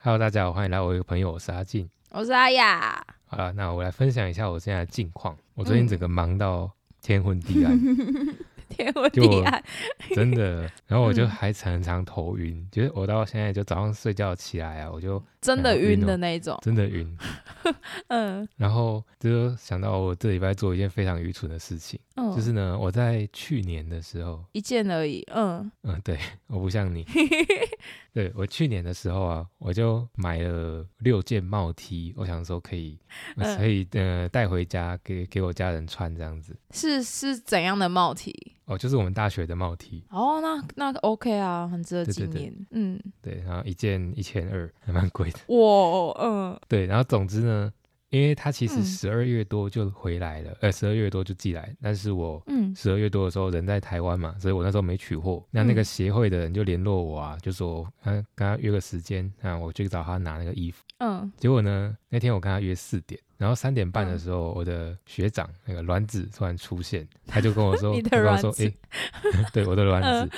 [0.00, 1.90] Hello，大家好，欢迎来我一个朋友，我是阿静。
[2.10, 3.04] 我是阿雅。
[3.26, 5.36] 好了，那我来分享一下我现在的近况。
[5.54, 6.70] 我最近整个忙到
[7.02, 7.76] 天昏地暗，
[8.70, 9.62] 天昏地暗，
[10.14, 10.70] 真的。
[10.86, 17.18] 然后我就还常常头晕，就是我到现在就早上睡觉起来啊，我就真的晕的那一种，真的晕。
[18.06, 21.98] 嗯，然后就想到我这礼拜做一件非常愚蠢的事情，
[22.36, 27.04] 就是呢，我在去年的时候一件而已，嗯嗯，对，我不像你，
[28.12, 32.98] 对我去年的时候啊，我就买了六件帽 T，我想说可以
[33.36, 38.54] 可以呃带回家给给我家人穿这样子，是是怎样的帽 T？
[38.64, 40.04] 哦，就是我们大学的帽 T。
[40.10, 42.54] 哦，那那 OK 啊，很值得纪念。
[42.72, 45.38] 嗯，对，然后一件一千二，还蛮贵的。
[45.46, 47.72] 哇，嗯，对，然后总之呢，
[48.10, 55.44] 因为他其实十二月多就回来了，呃，十二月多就寄来，但是我嗯十二月多的时候人在台湾嘛，所以我那时候没取货。
[55.50, 60.82] 那那个协会的人就联络我啊，就说他跟他约个时间，啊，我去找他拿那个衣服。
[60.98, 63.20] 嗯，结果呢，那天我跟他约四点。
[63.36, 68.74] 然后三点半的时候，我的学长那个卵子突然出现，他就跟我说： “你的卵子，哎，
[69.54, 70.36] 对，我的卵子。”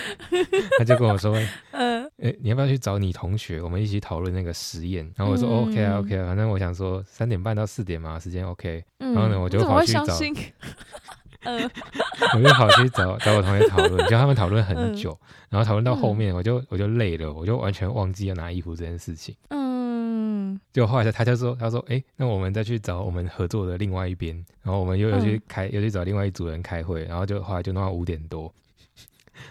[0.76, 1.34] 他就跟我说
[1.72, 1.89] ：“嗯，
[2.22, 10.04] 哎，你要不要去找你同学，我们一起讨论那个实验？”然后我说：“OK 啊，OK 啊，反正我想说三点半到四点嘛，时间 OK。”然后呢，我就跑去找，
[11.44, 11.70] 嗯，
[12.36, 15.18] 我就跑去找找我同学讨论，就他们讨论很久，
[15.48, 19.34] 然后讨论到后面，我就我就累了，我就完全忘记要拿衣服这件事情。
[19.48, 28.52] 嗯就后来他他就说，他说，哎，那我们再去找我们合作的另外一边，然后我们又又去开，又去找另外一组人开会，然后就后来就弄到五点多，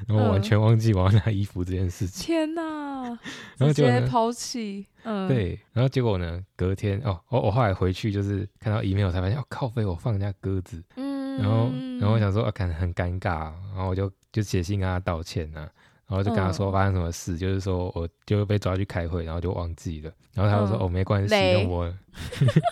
[0.07, 2.25] 然后完全忘记我要拿衣服这件事情。
[2.25, 3.17] 天哪！
[3.57, 4.85] 直接抛弃。
[5.03, 5.27] 嗯。
[5.27, 6.41] 对，然后结果呢？
[6.55, 9.67] 隔天哦，我我后来回去就是看到 email 才发现，哦靠！
[9.69, 10.83] 飞我放人家鸽子。
[10.95, 11.37] 嗯。
[11.37, 15.69] 然后然后我想说，啊，可能很尴尬，然后我就就写信跟他道歉啊。
[16.07, 20.11] 然后就跟他说发生什么事，就是说我就被抓去开会，然后就忘记了。
[20.33, 21.93] 然后他就说哦没关系，那我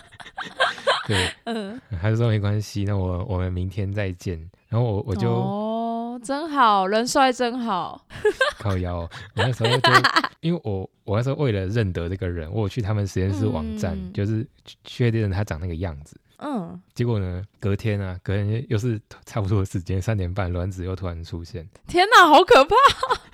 [1.06, 4.38] 对，嗯，他就说没关系，那我我们明天再见。
[4.68, 5.77] 然后我我就哦
[6.18, 8.04] 真好人帅真好，
[8.58, 8.98] 靠腰。
[8.98, 9.90] 我那时候就
[10.40, 14.46] 因为我我那时候为了认得这个人，我去他们实验室网站，就是
[14.84, 16.20] 确定他长那个样子。
[16.40, 17.42] 嗯，结果呢？
[17.58, 21.68] 隔天啊，隔天又是差不多的时间，三点半，卵子又突然出现。
[21.88, 22.76] 天哪，好可怕！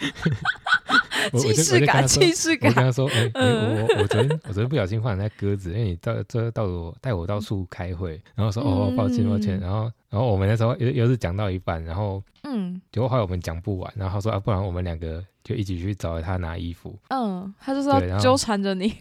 [1.33, 2.71] 既视感，既视感。
[2.71, 9.59] 我跟他说：“哎，我我昨天 我昨天不小心放在鸽子，因为你到这到我带我到处开会，然后说哦，抱歉抱歉。
[9.61, 16.97] 然后然后我们那时候又又是讲到一半，然后嗯，结果后来我们讲不完，然后他说啊，不然我们两个就一起去找他拿衣服。
[17.09, 18.95] 嗯，他就说纠缠着你。”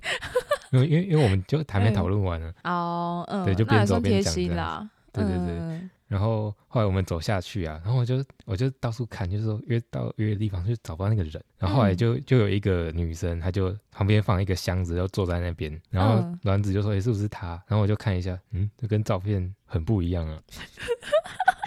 [0.74, 4.90] 因为因为因为我们就还没讨论完呢哦，嗯，对，就边走边讲啦。
[5.12, 5.80] 对对对。
[6.14, 11.44] 然后后来我们走下去啊，然后我就我就到处看，就是说约到约的地方就找不到那个人。
[11.58, 15.82] 然后后来就就有一个女生，她就旁边放一个箱子，就坐在那边。
[15.90, 20.40] 然后卵子就说：“哎，是不是她？”然后我就看一下，嗯，就跟照片很不一样啊。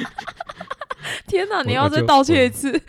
[1.26, 1.64] 天哪！
[1.64, 2.80] 你要再道歉一次。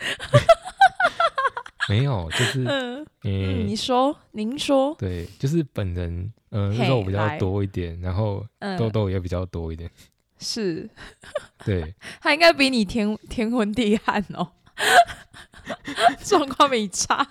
[1.88, 3.04] 没有，就是嗯，
[3.66, 8.46] 你说，您说，对，就是本人，嗯，肉比较多一点，然后
[8.78, 9.90] 痘痘也比较多一点，
[10.38, 10.88] 是，
[11.64, 14.48] 对， 他应该比你天天昏地暗哦，
[16.24, 17.26] 状况比差，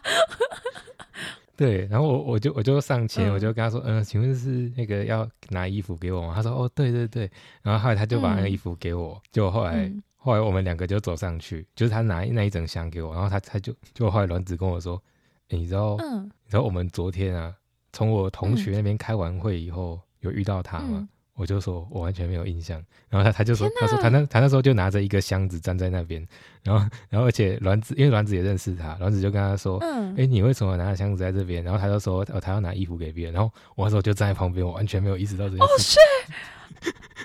[1.56, 6.34] 对，然后我我就我就上前，我就跟他说，嗯，请问是那个要拿衣服给我吗？
[6.36, 7.32] 他说，哦，对对对，
[7.62, 9.92] 然后后来他就把那个衣服给我，就后来。
[10.20, 15.02] 后来我们两个就走上去，就是他拿那一整箱给我，然后他他就就后来卵子跟我说
[15.48, 17.56] ：“你知道，你知道我们昨天啊，
[17.94, 21.08] 从我同学那边开完会以后，有遇到他吗？”
[21.38, 26.28] 我就说：“我完全没有印象。”然后他他就说：“他说他那他那时候就拿着一个箱子站在那边，
[26.64, 36.00] 然后然后而且卵子因为卵子也认识他，卵子就跟他说：‘嗯哎，你为什么拿着箱子在这边？’然后他就说：‘哦，他要拿衣服给别人。’然后我那时候就站在旁边，我完全没有意识到这件事。”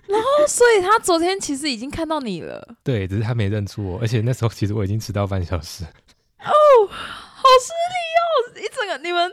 [0.06, 2.66] 然后，所以他昨天其实已经看到你了。
[2.84, 5.84] 对，只是他没认出我，而且那时候其实我已经迟到半小时。
[5.84, 6.52] 哦，
[6.88, 8.60] 好失礼哦！
[8.60, 9.30] 一整个你们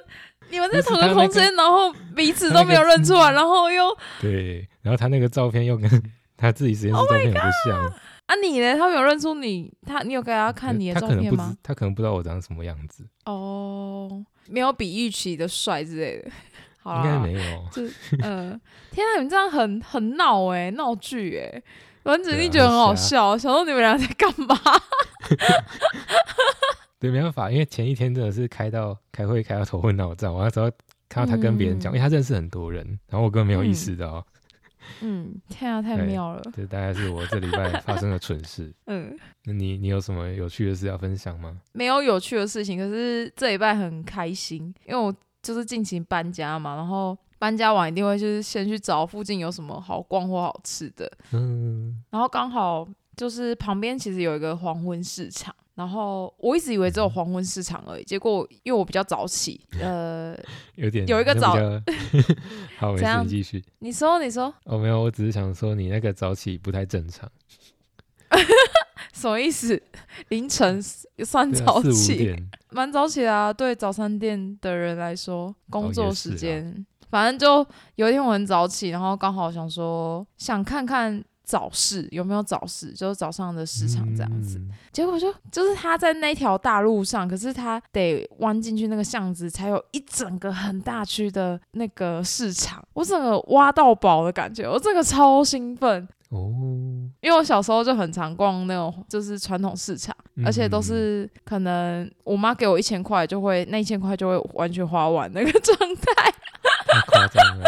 [0.50, 5.90] 你们在同一个空间，然后彼此都没有认出来， 然后又对，然后他那个照片又跟
[6.38, 7.80] 他自己实验室 照片不像
[8.26, 8.36] 啊！
[8.44, 8.76] 你呢？
[8.78, 11.56] 他没有认出你，他你有给他看你的照片吗？
[11.64, 13.04] 他可能不知道我长什么样子。
[13.26, 16.30] 哦，没有比预期的帅之类的。
[16.82, 17.84] 好应该没有，就
[18.24, 18.60] 嗯，
[18.92, 21.62] 天啊，你们这样很很闹哎，闹剧哎，
[22.04, 24.56] 文子你觉得很好笑，想说你们俩在干嘛？
[27.00, 30.70] 对，没办法，因为前一天真的是开到开会开到头昏脑胀，我那时候
[31.08, 34.26] 看到他跟别人讲，因为他认识很多人，然后我根本没有意识到。
[35.02, 36.42] 嗯，天啊，太妙了！
[36.56, 38.74] 这大概是我这礼拜 发生的蠢事。
[38.88, 39.16] 嗯，
[39.46, 41.60] 那你你有什么有趣的事要分享吗？
[41.74, 45.14] 没有有趣的事情，可是这礼拜很开心，因为我。
[45.42, 52.86] 就是进行搬家嘛，然后搬家完一定会就是先去找附近有什么好逛或好吃的，嗯，然后刚好
[53.16, 55.56] 就是旁边其实有一个黄昏市场。
[55.80, 60.38] 然后我一直以为只有黄昏市场而已，结果因为我比较早起， 呃，
[60.76, 61.54] 有点有一个早，
[62.78, 63.64] 好，没事，继续。
[63.80, 67.32] 你说，你说，哦，没有，我只是想说你那个早起不太正常。
[69.14, 69.82] 什么意思？
[70.28, 70.82] 凌晨
[71.24, 72.36] 算早起？
[72.72, 77.66] 蛮早起啊，对早餐店的人来说，工作时间，反正就
[77.96, 81.24] 有一天我很早起，然后刚好想说想看看。
[81.50, 82.92] 早市有没有早市？
[82.92, 84.62] 就是早上的市场这样子。
[84.92, 92.86] 结果就就是他在那条大路上，可是他得弯进去那个巷子，才有一整个很大区的那个市场。
[92.94, 96.54] 我整个挖到宝的感觉，我这个超兴奋哦！
[97.22, 100.16] 因为我小时候就很常逛那种就是传统市场，
[100.46, 106.32] 而且都是可能我妈给我一千块，就会那一千块就会完全花完那个状态。
[106.86, 107.66] 太夸张了。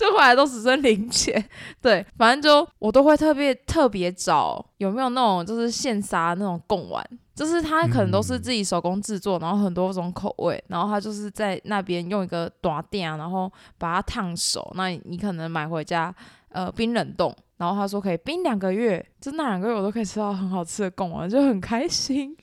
[0.00, 1.44] 就回来都只剩零钱，
[1.82, 16.14] 对，反正就我都会特别特别找有没有那种就是现杀那种贡丸，就是它可能都是自己手工制作，然后很多种口味，然后它就是在那边用一个短垫，然后把它烫熟，那你可能买回家
[16.48, 22.34] 呃冰冷冻，然后他说可以冰两个月，就那两个月我都可以吃到很好吃的贡丸，就很开心。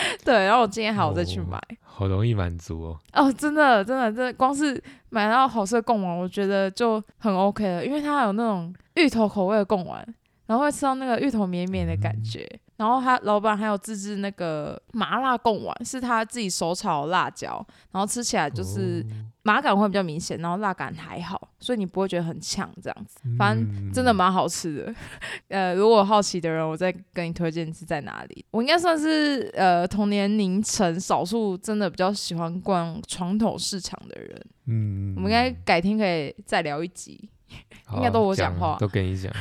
[0.24, 2.98] 对，然后我今天还要再去买，好容易满足哦。
[3.12, 10.06] 哦，真的，真的，真的，光是买到好吃的贡丸，我觉得就很 OK 了，因为它有那种芋头口味的贡丸，
[10.46, 12.48] 然后会吃到那个芋头绵绵的感觉。
[12.78, 19.04] 然后他老板还有自制那个麻辣贡丸，是他自己手炒辣椒，然后吃起来就是
[19.42, 23.18] 麻感会比较明显，然后辣感还好，所以你不会觉得很呛这样子。
[23.36, 24.94] 反正真的蛮好吃的。
[25.48, 28.44] 呃，如果好奇的人，我再跟你推荐是在哪里。
[28.52, 34.46] 我应该算是呃同年龄层少数真的比较喜欢逛传统市场的人。
[34.66, 37.28] 嗯，我们应该改天可以再聊一集，
[37.96, 39.32] 应该都我讲话，都跟你讲。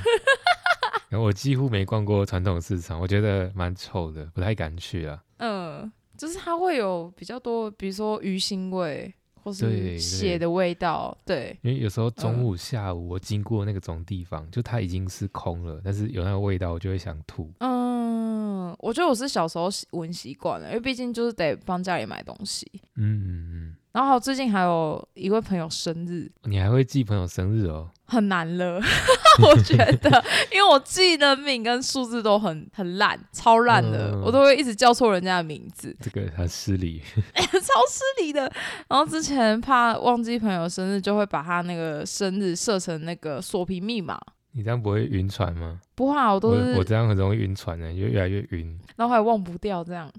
[1.12, 5.24] 我几乎没逛过传统市场，我觉得蛮臭的，不太敢去啊。
[5.38, 11.18] 嗯，就是它会有比较多，比如说鱼腥味，或是血的味道。
[11.25, 17.50] 对，因为有时候中午、下午我经过那个种地方，就它已经是空了，但是有那个味道，我就会想吐。
[17.60, 22.69] 嗯，我觉得我是小时候闻习惯了，因为毕竟就是得帮家里买东西。
[22.95, 23.75] 嗯嗯嗯。
[23.94, 27.89] 然后最近还有一位朋友生日，你还会记朋友生日哦？
[28.07, 28.81] 很难了，
[29.44, 37.01] 我觉得， 因为我记的名跟数字都很很烂，超烂的，我都会一直叫错人家的名字，这个很失礼，
[37.36, 38.51] 超失礼的。
[38.88, 44.18] 然后之前怕忘记朋友生日，就会把他那个生日设成那个锁屏密码。
[44.57, 45.80] 你这样不会晕船吗？
[45.94, 50.12] 不会，我都是我这样很容易晕船的，就越来越晕，然后还忘不掉这样。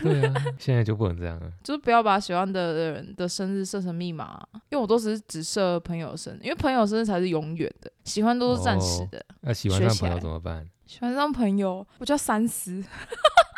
[0.00, 4.40] 对啊，现在就不能这样了， 就是不要把喜欢的人的生日设成密码，
[4.70, 9.24] 因为我都是只设朋友生日，因为朋友生日才是永远的，喜欢都是暂时的。
[9.40, 10.64] 那喜欢上朋友怎么办？
[10.86, 12.84] 喜欢上朋友，我就要三思，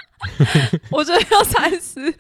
[0.91, 2.11] 我觉得要三思，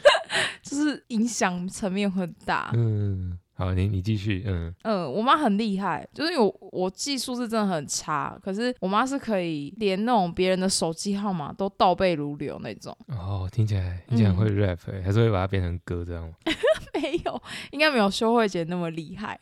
[0.64, 2.70] 就是影响层面很大。
[2.72, 3.38] 嗯。
[3.60, 12.96] 好，你你继续，嗯嗯，我妈很厉害，就是我我技术是真的很差，可是我妈是可以连那种别人的手机号码都倒背如流那种。
[13.08, 16.34] 哦，听起来你很会 rap，还是会把它变成歌这样吗？
[16.94, 17.42] 没有，
[17.72, 19.38] 应该没有修慧姐那么厉害。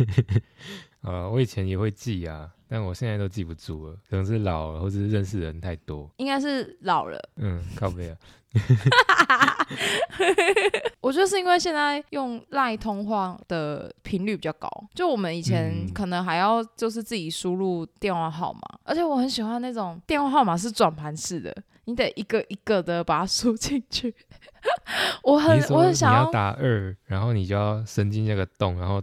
[1.00, 6.10] 啊，我以前也会记啊，但我现在都记不住了，可能是老了，或者是认识人太多。
[6.18, 7.18] 应该是老了。
[7.36, 8.16] 嗯，靠背啊。
[11.00, 24.14] 我觉得是因为现在用赖通话的频率比较高，就我们以前可能还要就是自己输入电话号码，而且我很喜欢那种电话号码是转盘式的，你得一个一个的把它输进去。
[25.22, 29.02] 我很我很想要打二，然后你就要伸进那个洞，然后。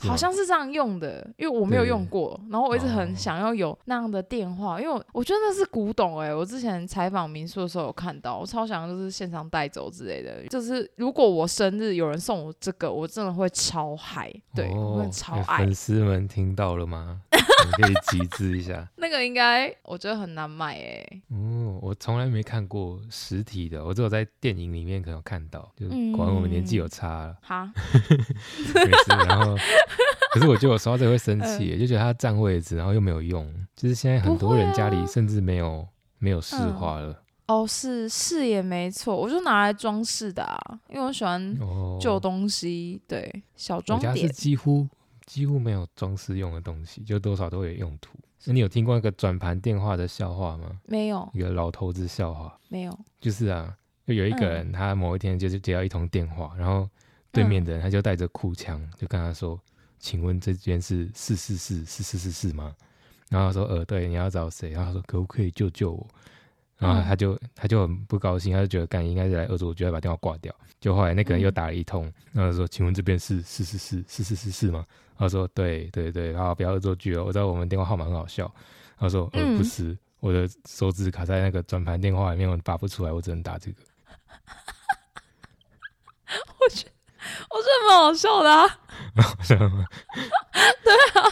[0.00, 15.58] 好像是这样用的，因为我没有用过，然后我一直很想要有那样的电话，因为我我觉得那是古董哎，我之前采访民宿的时候有看到，我超想就是现场带走之类的，就是如果我生日有人送我这个，我真的会超嗨，对，会超爱。
[15.58, 17.22] 粉丝们听到了吗？
[17.72, 18.88] 可以集资一下。
[18.96, 21.22] 那个应该我觉得很难买哎。
[21.30, 27.36] 哦，我从来没看过实体的，我只有在电影里面可能看到，就管我们年纪有差了。
[27.42, 27.72] 哈，
[28.74, 29.56] 没事，然后。
[30.32, 33.48] 可是我觉得我刷这个会生气，就觉得它占位置，然后又没有用。
[33.76, 35.86] 就是现在很多人家里甚至没有
[36.18, 37.22] 没有饰画了。
[37.46, 41.56] 哦，是是也没错，我就拿来装饰的啊，因为我喜欢
[42.00, 44.10] 旧东西，对小装点。
[44.10, 44.88] 我家是几乎
[45.26, 48.18] 几乎没有装饰用的东西，就多少都有用途。
[48.44, 50.78] 那你有听过一个转盘电话的笑话吗？
[50.86, 51.28] 没有。
[51.32, 52.58] 一个老头子笑话。
[52.68, 52.98] 没有。
[53.20, 53.76] 就是啊。
[54.06, 56.86] 就有一个人，他某一天就是接到一通电话，然后
[57.32, 59.58] 对面的人他就带着哭腔，就跟他说
[59.98, 62.76] ：“请问这边是四四四四四四四吗？”
[63.30, 66.06] 然后他说：“呃，对，你要找谁？”然后说：“可不可以救救我？”
[66.78, 70.54] 然后他就他就很不高兴，他就觉得干应该是来恶作剧，把电话挂掉。
[70.80, 74.84] 就后来那个人又打了一通，然后说：“请问这边是是是是是是是是吗？”
[75.16, 78.52] 他说：“对对对，好，不要恶作剧哦，我知道我们电话号码很好笑。”
[78.98, 83.82] 他说：“呃，不是，我的手指卡在那个转盘电话里面，我拔不出来，我只能打这个。
[86.60, 86.92] ”我觉得
[87.50, 88.66] 我觉得蛮好笑的啊，
[90.84, 91.22] 对啊，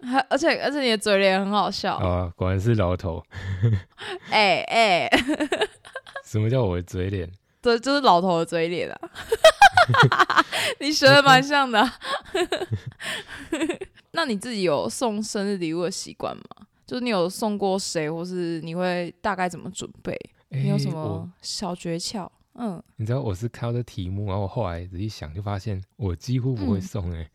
[0.00, 3.22] 还而且而且你的嘴脸很好笑啊，果然是老头。
[4.30, 5.10] 哎 哎，
[6.24, 7.30] 什么叫我的嘴脸？
[7.60, 8.98] 对，就是老头的嘴脸啊。
[10.80, 11.90] 你学的蛮像的。
[14.12, 16.44] 那你自己有送生日礼物的习惯吗？
[16.86, 20.16] 就是你有送过谁，或是你会大概怎么准备？
[20.50, 22.28] 你有什么小诀窍？
[22.54, 27.28] 嗯，你知道我是看到这题目，然后我后来仔细想，就发现我几乎不会送哎，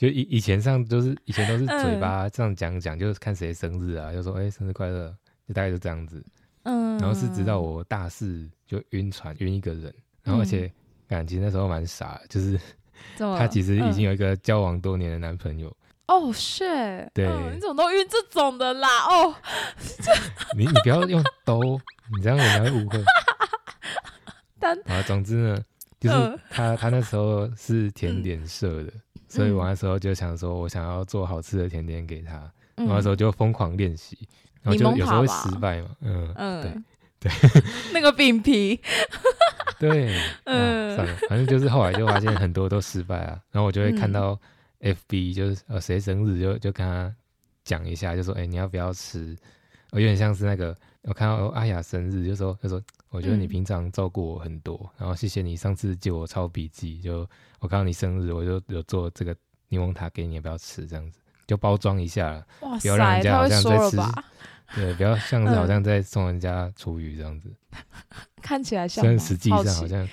[0.00, 5.14] 就以以前上都是以前都是嘴巴这样讲讲，就是看谁生日啊，就说哎生日快乐，
[5.46, 6.24] 就大概就这样子。
[6.62, 10.72] 嗯，然后是直到我大四就晕船晕一个人，然后而且
[11.06, 12.58] 感情那时候蛮傻，就是
[13.18, 15.68] 他其实已经有一个交往多年的男朋友。
[16.06, 17.10] 哦，shit！
[17.12, 18.88] 对，你怎么都晕这种的啦？
[19.06, 19.34] 哦，
[20.56, 21.78] 你你不要用兜，
[22.16, 23.04] 你这样人家会误会。
[24.86, 25.62] 啊，总之呢，
[26.00, 28.92] 就是他他那时候是甜点社的，
[29.30, 32.38] 所以我那时候就想说，我想要做好吃的甜点给他，
[32.76, 34.18] 我那时候就疯狂练习，
[34.60, 36.84] 然后就有时候会失败嘛，嗯嗯，
[37.18, 37.62] 对 对，
[37.94, 38.78] 那个饼皮，
[39.78, 44.38] 对，嗯，算了，反正就是后来就发现很多都失败啊，然后我就会看到
[44.80, 47.14] FB，就是呃谁生日就就跟他
[47.64, 49.36] 讲一下，就说哎你要不要吃，
[49.92, 50.76] 我有点像是那个。
[51.04, 52.78] 我看到阿雅生日，就说他说，
[53.10, 59.36] 我觉得你平常照顾我很多，然后谢谢你上次借我抄笔记，就我看到你生日，我就有做这个
[59.68, 60.86] 柠檬塔给你，不要吃？
[60.86, 62.44] 这样子，就包装一下，
[62.80, 63.96] 不要让人家好像在吃，
[64.74, 67.52] 对，不要像是好像在送人家厨余这样子，
[68.40, 70.08] 看起来像，但实际上好像，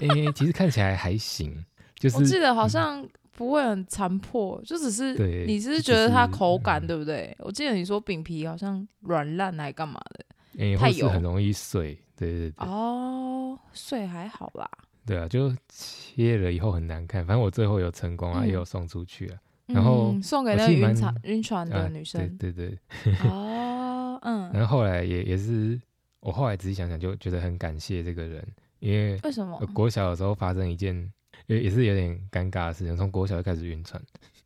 [0.00, 1.64] 哎，其实看起来还行，
[1.96, 3.06] 就 是我记得好像。
[3.36, 5.14] 不会很残破，就只是
[5.46, 7.34] 你只是觉得它口感对不对？
[7.38, 12.68] 我记得你说饼皮好像软烂还干嘛的，太油很容易碎，对对对。
[12.68, 14.70] 哦，碎还好吧。
[15.06, 17.26] 对啊，就切了以后很难看。
[17.26, 19.38] 反正我最后有成功啊，也有送出去啊。
[19.66, 22.68] 然后送给那个晕船晕船的女生，对对
[23.04, 23.14] 对。
[23.28, 24.50] 哦，嗯。
[24.54, 25.80] 然后后来也也是，
[26.20, 28.46] 我后来仔细想想就觉得很感谢这个人，
[28.80, 29.58] 因为为什么？
[29.72, 31.10] 国小的时候发生一件。
[31.46, 34.00] 也也是有点尴尬的事情，从国小就开始晕船。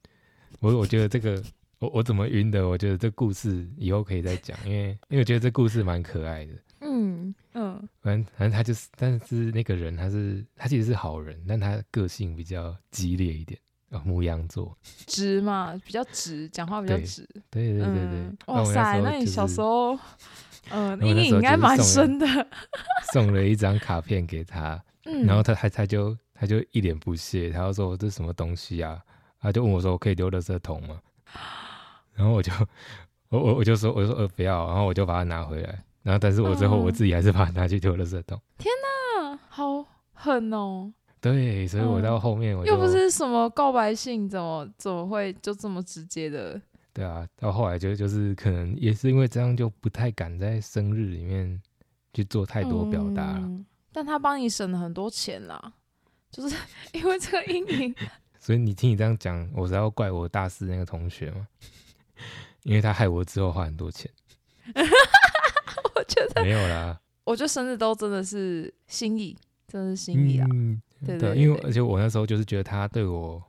[0.60, 1.42] 我我觉得这个
[1.80, 2.66] 我我怎么晕的？
[2.66, 6.52] 我觉得这故事以后可以再讲，因为因为我觉得这故事蛮可爱的。
[6.80, 7.13] 嗯
[7.52, 13.58] 嗯，反正反正他就是，但是那个人他是他其实是好人，但他个性比较激烈一点。
[13.90, 14.76] 哦，牧羊座，
[15.06, 17.28] 直嘛，比较直，讲话比较直。
[17.50, 18.54] 对对对对。
[18.54, 19.96] 哇塞，那你小时候，
[20.70, 22.26] 嗯，阴影应该蛮深的。
[23.12, 24.82] 送了一张卡片给他，
[25.26, 26.16] 然后他他他就。
[26.36, 29.00] 他就一脸不屑，他就说：“这是什么东西啊？”
[29.40, 31.00] 他就问我说：“我可以丢垃圾桶吗？”
[32.12, 32.52] 然后我就
[33.30, 35.84] 我我我就说：“我说呃不要。”然后我就把它拿回来。
[36.04, 38.40] 然后但是我最后我自己还是把它拿去丢垃圾桶。
[38.58, 38.70] 天
[39.20, 40.92] 哪，好狠哦！
[41.20, 46.60] 对，所以我到后面我又不是什么告白信，怎么怎么会就这么直接的？
[46.92, 51.60] 对啊，到后来就就是可能也是因为这样，就不太敢在生日里面
[52.12, 53.50] 去做太多表达了。
[53.90, 55.72] 但他帮你省了很多钱啦。
[56.30, 56.56] 就是
[56.92, 57.94] 因为这个阴影，
[58.40, 61.46] 所以你听你这样讲，我是要怪我大四那个同学吗？
[62.64, 64.10] 因为他害我之后花很多钱。
[65.96, 69.36] 我觉得没有啦，我觉得生日都真的是心意，
[69.68, 70.46] 真的是心意啊。
[71.04, 73.42] 对对，因为而且我那时候就是觉得他对我，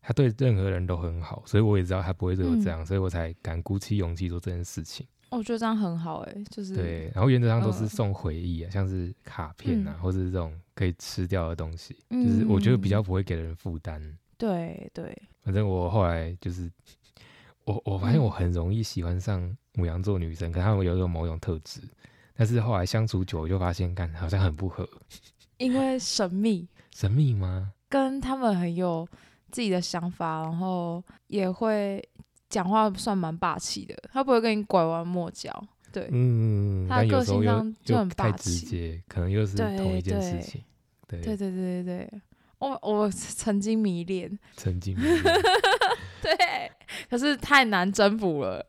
[0.00, 5.06] 他对任何人都很好，所以我也知道他不会对我这样，所以我才敢鼓起勇气做这件事情。
[5.30, 14.00] 我觉得这样很好哎，就是对，然后原则上都是送回忆啊，像是卡片啊，或者是这种可以吃掉的东西，就是我觉得比较不会给人负担。
[14.38, 16.70] 对对，反正我后来就是
[17.68, 21.80] 我我发现我很容易喜欢上母羊座女生，可他们有种某种特质，
[22.34, 24.88] 但是后来相处久就发现，干好像很不合，
[25.58, 27.72] 因为神秘， 神秘吗？
[27.90, 29.06] 跟他们很有
[29.50, 32.02] 自己的想法，然后也会。
[32.50, 35.52] 讲话算蛮霸气的，他不会跟你拐弯抹角，
[35.92, 40.64] 对，嗯，他个性上就很霸气，可能又是同一件事情，
[41.06, 42.20] 对，对对对对对，
[42.58, 44.96] 我我曾经迷恋，曾经，
[46.24, 46.34] 对，
[47.08, 48.64] 可是太难征服了，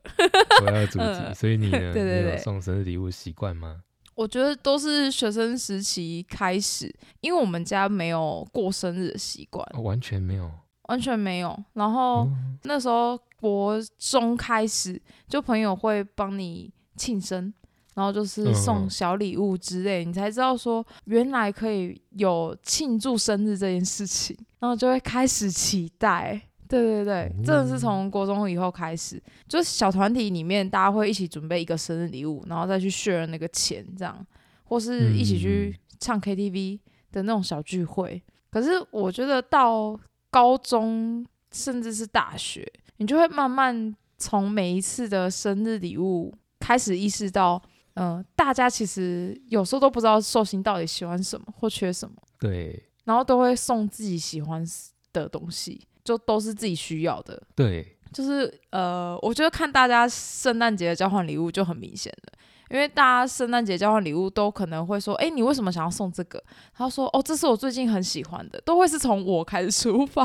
[0.64, 1.92] 我要阻止，所以你呢？
[1.92, 3.82] 对对对，送生日礼物习惯吗？
[4.14, 10.50] 我觉得都是学生时期开始，因为我们家没有过生日的习惯，完全没有，
[10.88, 11.58] 完全没有。
[11.72, 12.28] 然后
[12.64, 17.52] 那时候国中开始，就朋友会帮你庆生。
[17.92, 26.40] 然后就是送小礼物之类，你才知道说原来可以有庆祝生日这件事情，然后就会开始期待。
[26.70, 34.24] 对对对，真的是从国中以后开始，就是小团体里面大家会一起准备一个生日礼物，然后再去 share 那个钱，这样，
[34.64, 36.78] 或是一起去唱 KTV
[37.10, 38.22] 的那种小聚会。
[38.50, 39.98] 可是我觉得到
[40.30, 42.66] 高中甚至是大学，
[42.98, 47.60] 你就会慢慢从每一次的生日礼物开始意识到。
[47.94, 54.64] 嗯，大家其实有时候都不知道寿星到底喜欢什么或缺什么，对，然后都会送自己喜欢
[55.12, 62.32] 的东西，就都是自己需要的，对，就是呃，我觉得看大家圣诞节的交换礼物就很明显了，
[62.70, 66.42] 因为大家圣诞节交换礼物都可能会说，哎，你为什么想要送这个？
[66.74, 70.24] 他说，哦，这是我最近很喜欢的，都会是从我开始出发，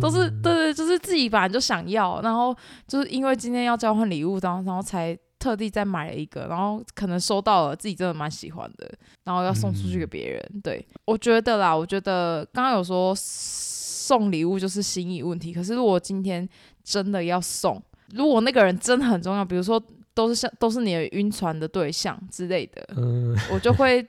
[0.00, 0.30] 都是。
[0.42, 2.54] 对对，就是自己本来就想要，然后
[2.86, 5.18] 就是因为今天要交换礼物，然后然后才。
[5.40, 8.90] 特地再买了一个，然后可能收到了，自己真的蛮喜欢的，
[9.22, 10.60] 然后要送出去给别人。
[10.64, 13.14] 对我觉得啦，我觉得刚刚有说
[14.08, 16.48] 送礼物就是心意问题，可是如果今天
[16.82, 17.82] 真的要送，
[18.14, 19.82] 如果那个人真的很重要，比如说
[20.14, 22.88] 都是像都是你的晕船的对象之类的，
[23.52, 24.06] 我就会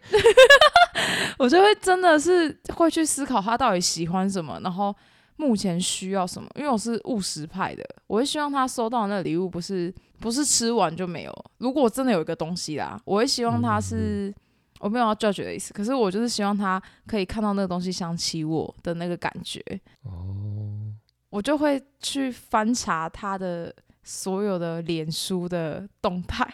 [1.38, 4.96] 我就会真的是会去思考他到底喜欢什么，然后。
[5.42, 6.50] 目前需要什么？
[6.56, 9.90] 因为我是务实派的，我会希望他收到那礼物不是
[10.20, 11.34] 不是吃完就没有。
[11.60, 14.36] 如果我真的有一个东西啦，我会希望他是
[14.80, 19.62] 我没有要 judge 的意思，可是我就是希望他可以看到那个东西想起我的那个感觉。
[20.04, 20.92] 哦，
[21.30, 26.48] 我就会去翻查他的所有的脸书的动态，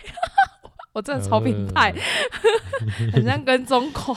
[0.92, 1.94] 我真的超变态，
[3.14, 4.16] 很像跟踪狂。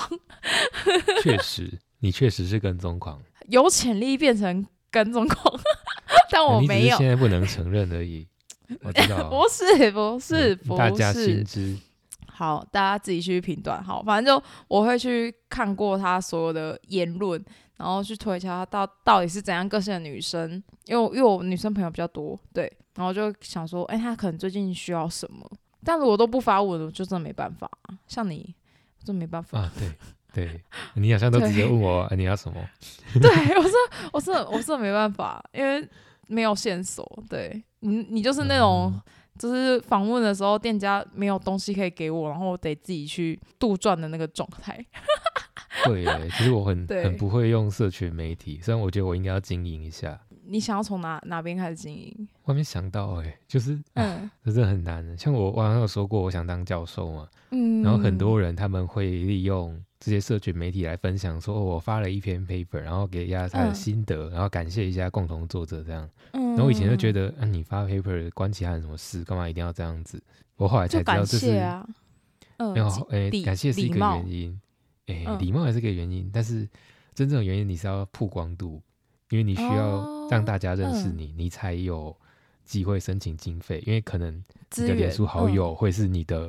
[1.23, 3.21] 确实，你确实是跟踪狂。
[3.49, 5.61] 有潜力变成跟踪狂，
[6.33, 6.97] 但我没有。
[6.97, 8.27] 现在不能承认而已。
[8.83, 10.79] 我知道，不是不是不是。
[10.79, 11.77] 大家心知。
[12.38, 13.83] 好，大家自己去评断。
[13.83, 17.44] 好，反正就我会去看过他所有的言论，
[17.77, 20.62] 然后去推敲他到到底是怎样个性的女生。
[20.85, 25.51] 因为因为我女生朋友比较多，对，然后就想说，哎，她可能最近需要什么？
[25.83, 27.68] 但如果都不发文，我就真的没办法。
[28.07, 28.55] 像你，
[29.03, 29.59] 真没办法。
[29.59, 29.92] 啊，对。
[30.35, 30.62] 对
[30.94, 32.61] 你好像都直接问我你要什么？
[33.20, 33.72] 对我说
[34.12, 35.88] 我说我说没办法，因为
[36.29, 37.24] 没有线索。
[37.29, 38.92] 对你你就是那种
[39.38, 44.85] 就是访问的时候店家没有东西可以给我，然后我得自己去杜撰的那个状态。
[45.85, 50.20] 对，其实我很很不会用社群媒体，虽然我觉得我应该要经营一下。
[50.51, 52.29] 你想要从哪哪边开始经营？
[52.42, 55.16] 我还没想到哎，就是嗯，这是很难的。
[55.16, 59.81] 像我网上有说过，我想当教授嘛，嗯，然后很多人他们会利用。
[60.01, 66.09] 这些社群媒体来分享，说我发了一篇 paper，然后给一下他的心得，然后感谢一下共同作者这样。
[66.33, 69.25] 嗯，然后我以前就觉得，啊，你发 paper 关其他人什么事？
[69.25, 70.23] 干嘛一定要这样子？
[70.57, 71.85] 我后来才知道这是啊，
[72.59, 74.61] 没有，哎，感谢是一个原因，
[75.07, 76.69] 哎，礼貌也是个原因，但是
[77.13, 78.81] 真正的原因你是要曝光度，
[79.31, 82.17] 因为你需要让大家认识你，你才有
[82.65, 84.33] 机会申请经费，因为可能
[84.77, 86.49] 你的脸书好友会是你的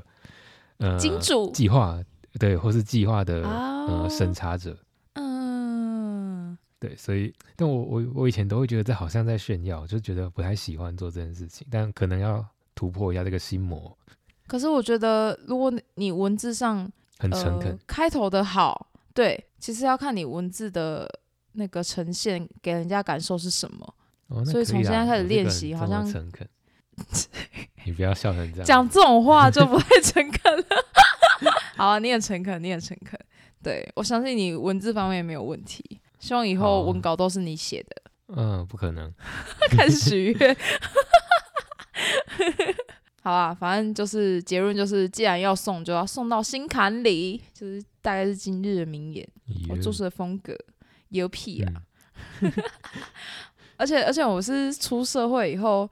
[0.78, 2.00] 呃金主计划。
[2.38, 4.78] 对，或是计划的呃审查者，
[5.13, 13.98] 嗯，对，所以，但我我我以前都会觉得这好像在炫耀，就觉得不太喜欢做这件事情，但可能要突破一下这个心魔。
[14.48, 21.10] 可是我觉得，如果你文字上很诚恳，开头的好，对，其实要看你文字的
[21.54, 23.96] 那个呈现给人家感受是什么。
[24.28, 26.48] 哦，所以从现在开始练习，好像诚恳。
[27.86, 30.65] 你不要笑成这样，讲这种话就不太诚恳了。
[31.80, 33.18] 好啊，你很诚恳，你很诚恳。
[33.63, 35.82] 对我相信你文字方面没有问题。
[36.20, 38.02] 希望以后文稿都是你写的。
[38.36, 39.13] 嗯，不可能。
[39.72, 40.58] 开始许愿。
[43.24, 49.26] 好啊，反正就是结论就是，既然要送，就要送到心坎里，就是大概是今日的名言。
[49.70, 50.54] 我做事的风格
[51.08, 51.72] 有屁啊！
[53.78, 55.89] 而且而且我是出社会以后，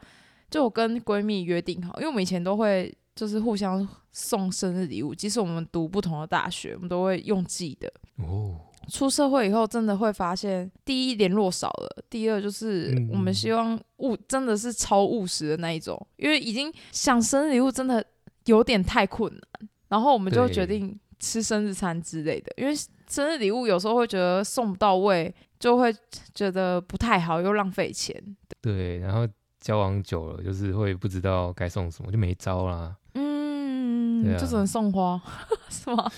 [0.49, 2.93] 就我跟闺蜜约定好，因为我们以前都会。
[3.17, 7.91] 就是互相送生日礼物，即使我们读不同的大学，我们都会用寄的。
[8.17, 8.55] 哦，
[8.89, 18.05] 出社会以后，真的会发现，第一联络少了，第二就是我们希望务真的是超务实的那一种，因为已经想生日礼物真的
[18.45, 22.73] 有点太困难，然后我们就决定吃生日餐之类的，因为
[23.07, 25.91] 生日礼物有时候会觉得送不到位，就会
[26.35, 28.15] 觉得不太好，又浪费钱。
[28.61, 29.27] 对，然后
[29.67, 32.95] 交往久了，就是会不知道该送什么，就没招啦。
[33.15, 35.21] 嗯，就只能送花，
[35.67, 36.09] 是吗？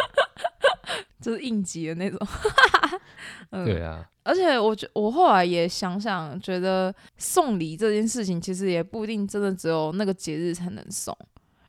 [1.22, 2.18] 就是应急的那种。
[3.64, 4.06] 对啊。
[4.24, 11.16] 而且我觉我后来也想想，觉得送礼这件事情其实也不一定真的只有那个节日才能送，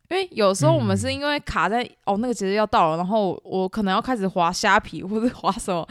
[0.10, 5.88] 因为有时候我们是因为卡在哦那个节日要到了，然后我可能要开始划虾皮或者划什么，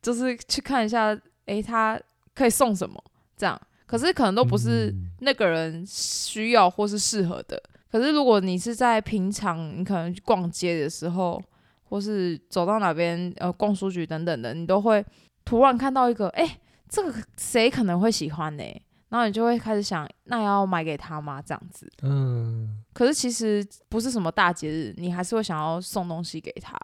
[0.00, 2.00] 就是去看一下，哎，他
[2.36, 3.02] 可以送什么
[3.36, 3.60] 这样。
[3.88, 7.60] 可是可能都不是那个人需要或是适合的。
[7.90, 11.42] 可是如果你是在平常，你可能逛街的时候，
[11.84, 15.02] 或是走到哪边呃逛书局等等的，你都会
[15.42, 18.62] 突然看到一个，哎，这个谁可能会喜欢呢？
[19.08, 21.40] 然后你就会开始想，那要买给他吗？
[21.40, 21.90] 这样子。
[22.02, 22.84] 嗯。
[22.92, 26.78] 可是其实不是什么大节日，你还是会想要送东西给他。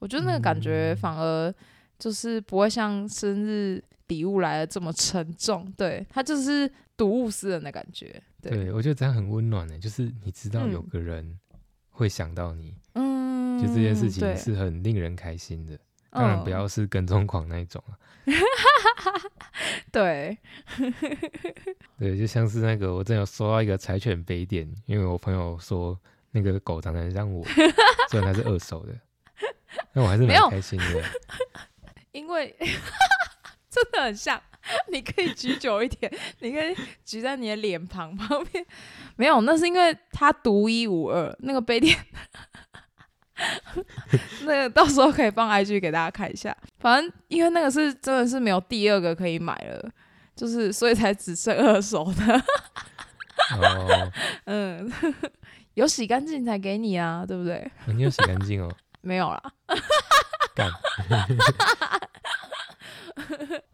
[0.00, 1.54] 我觉得那个感觉反而
[2.00, 3.80] 就是不会像生日。
[4.08, 8.20] 礼物来的这么沉重，对他就是睹物思人的感觉。
[8.40, 11.38] 对，我觉得这样很温暖呢，就是你知道有个人
[11.90, 15.78] 会想到你，嗯，就这件事情是很令人开心的。
[16.10, 17.98] 当然不要是跟踪狂那一种啊。
[19.92, 20.38] 对，
[21.98, 25.98] 对，就像是那个我真有收到一个柴犬杯垫，因为我朋友说
[26.30, 27.44] 那个狗长得很像我，
[28.10, 28.94] 虽然它是二手的，
[29.92, 31.04] 但我还是蛮开心的，
[32.12, 32.56] 因为。
[33.70, 34.40] 真的很像，
[34.92, 38.64] 你可以举久一点，你可以举在你的脸庞旁边。
[39.16, 41.96] 没有，那是因为它独一无二，那个杯垫。
[44.42, 46.56] 那个到时候可以放 IG 给大家看一下。
[46.80, 49.88] 反正因为那个是真的是没有第二个可以买了，
[50.34, 52.42] 就是所以才只剩二手的。
[53.60, 54.10] 哦，
[54.46, 54.92] 嗯，
[55.74, 57.70] 有洗干净才给你啊，对不对？
[57.86, 58.68] 你有洗干净哦？
[59.02, 59.40] 没有啦。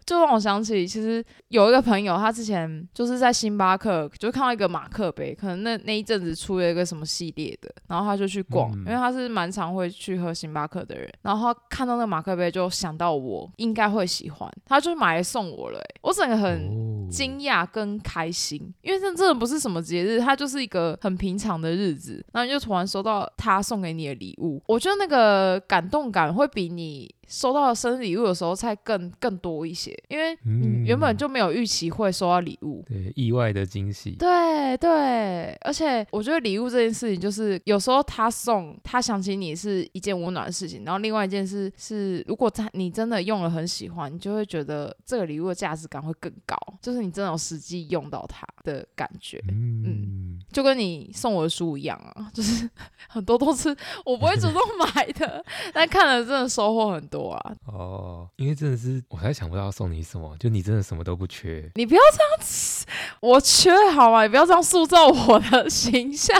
[0.06, 15.80] 就让我想起，其实有一个朋友，他之前就是在星巴克，就看到一个马克杯，可能那那一阵子出了一个什么系列的，然后他就去逛，因为他是蛮常会去喝星巴克的人，然后他看到那个马克杯，就想到我应该会喜欢，他就买来送我了。
[16.02, 27.12] 我整个很惊讶跟开心，因为这真的不是什么节日，它就是一个很平常的日子，然后你就突然收到他送给你的礼物，我觉得那个感动感会比你。
[27.26, 34.10] 收到生日礼物的时候才更更多一些，因为你原本就没有预期会收到礼物，对，意外的惊喜。
[34.10, 49.42] 对对，而且我觉得礼物这件事情，就是有时候他送他想起你是一件温暖的事情，然后另外一件事是，如果他你真的用了很喜欢，你就会觉得这个礼物的价值感会更高，就是你你真的有实际用到它的感觉。
[49.48, 52.68] 嗯，就跟你送我的书一样啊，就是
[53.08, 53.68] 很多都是
[54.04, 57.04] 我不会主动买的，但看了真的收获很。
[57.10, 61.70] 多啊哦，因为真的是我还想不到送你什么，就你真的什么都不缺。
[61.74, 62.86] 你不要这样子，
[63.20, 64.22] 我缺好吗？
[64.22, 66.34] 你不要这样塑造我的 形象。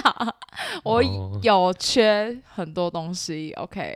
[0.83, 1.03] 我
[1.43, 3.95] 有缺很多东西，OK？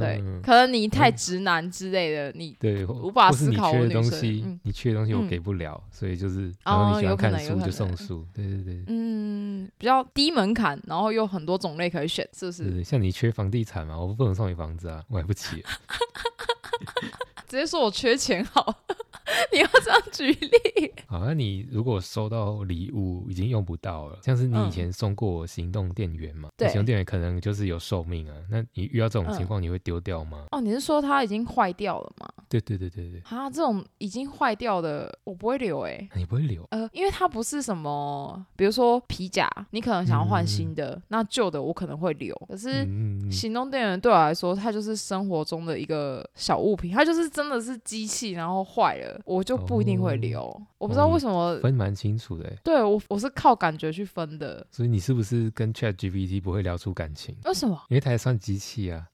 [0.00, 12.82] 对，可能你太直男之类的，你对无法思考的东西，你缺的东西我给不了，所以就是然后你喜欢看书就送书，对对对，嗯，比较低门槛，然后又很多种类可以选，是不是？
[12.84, 15.62] 像你缺房地产嘛，我不能送你房子啊，买不起。
[17.48, 18.74] 直接说我缺钱好，
[19.52, 20.92] 你要这样举例。
[21.06, 26.48] 好，那你如果收到礼物已经用不到了，像是你以前送过行动电源嘛？
[26.56, 28.36] 对，行动电源可能就是有寿命啊。
[28.50, 30.46] 那你遇到这种情况，你会丢掉吗？
[30.50, 32.28] 哦，你是说它已经坏掉了吗？
[32.48, 33.20] 对对对对对。
[33.28, 36.08] 啊，这种已经坏掉的，我不会留哎。
[36.14, 36.66] 你不会留？
[36.70, 42.34] 呃，因为它不是什么，比如说皮夹，你可能想要换新的，那旧的我可能会留。
[42.48, 42.84] 可是
[43.30, 50.42] 行动电源对我来说，它就是生活中的一个小物品，它就是真的是机器，然后坏了，我就不一定会留。
[50.78, 52.50] 我不知道为什么分蛮清楚的。
[52.62, 54.66] 对我，我是靠感觉去分的。
[54.70, 57.36] 所以你是不是跟 Chat GPT 不会聊出感情？
[57.44, 57.80] 为什么？
[57.88, 59.06] 因为它也算机器啊。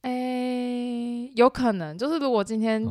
[1.34, 2.86] 有可能就是如果今天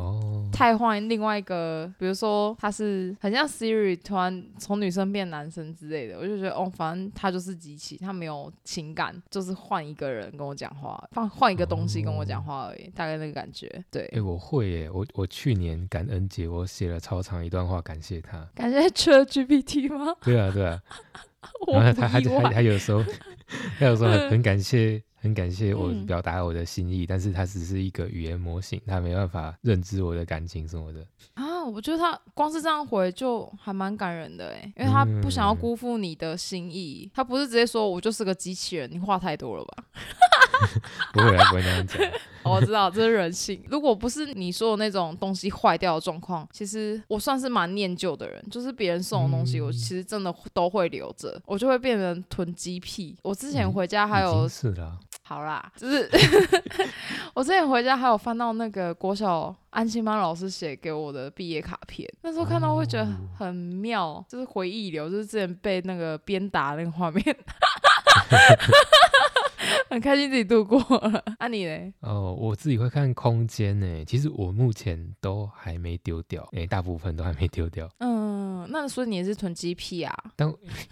[0.51, 13.84] 太换另外一个，比如说他是很像 Siri 突然从女生变男生之类的，我就觉得哦，反正他就是机器，他没有情感，就是换一个人跟我讲话，换换一个东西跟我讲话而已，大概那个感觉。
[13.89, 20.15] 对，哎，我会耶，我我去年感恩节我写了超长一段话感谢他，感谢 ChatGPT 吗？
[20.21, 20.82] 对啊，对啊，
[21.71, 23.04] 然后他他他他有时候
[23.80, 25.01] 他有时候很很感谢。
[25.21, 31.05] 很感谢我表达我的心意，但是它只是一个语言模型，它没办法认知我的感情什么的。
[31.36, 39.84] 啊，我觉得他光是这样回就还蛮感人的哎，因为他不想要辜负你的心意，他不是直接说我就是个机器人，你话太多了吧？
[41.13, 41.97] 不会，他不会那样讲。
[42.43, 43.63] 我知道这是人性。
[43.69, 48.43] 如果不是你说的那种东西坏掉的状况，其实我算是蛮念旧的人。
[48.49, 53.15] 就是别人送的东西，我其实真的都会留着，我就会变成囤积癖。
[53.21, 54.91] 我之前回家还有是的，
[55.32, 56.10] 好啦，就是
[57.34, 63.08] 我之前回家还有翻到那个国小安心班老师写给我的毕业卡片，那时候看到会觉得
[63.39, 67.24] 很妙，就是回忆流，就是之前被那个鞭打那个画面。
[69.89, 71.93] 很开心自己度过了， 啊你嘞？
[72.02, 74.06] 哦，我自己会看空间呢。
[74.06, 77.89] 其实我目前都还没丢掉，哎，大部分都还没丢掉。
[78.00, 80.13] 嗯，那所以你也是囤 G P 啊？
[80.36, 80.47] 但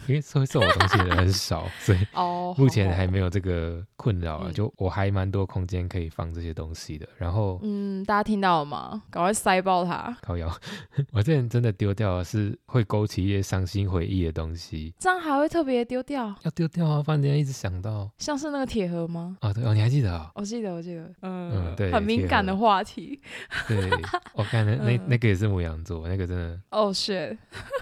[0.08, 4.52] 因为会送我东西的人很少，所以哦，目前还没有这个困扰啊。
[4.52, 7.08] 就我还蛮多空间可以放这些东西的。
[7.18, 9.02] 然后，嗯，大家听到了吗？
[9.10, 10.16] 赶快塞爆它！
[10.22, 10.50] 靠腰，
[11.12, 14.94] 我之前真的丢掉是会勾起一些伤心回忆的东西。
[15.00, 16.36] 这样还会特别丢掉？
[16.44, 17.02] 要丢掉啊！
[17.04, 19.38] 饭店一直想到，像是那个铁盒吗？
[19.42, 20.32] 哦，对哦，你还记得啊？
[20.36, 23.20] 我记得，我记得，嗯，对，很敏感的话题。
[23.68, 23.90] 对，
[24.34, 26.60] 我看那那 那个也是母羊座，那个真的。
[26.72, 27.38] 哦，shit。